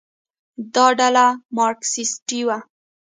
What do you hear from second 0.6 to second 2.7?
دا ډله مارکسیستي وه.